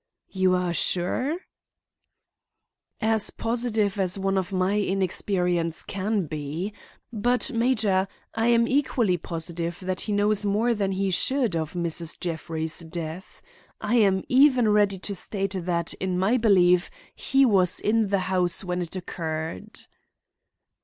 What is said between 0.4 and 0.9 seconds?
are